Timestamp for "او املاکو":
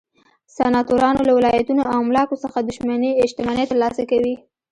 1.91-2.41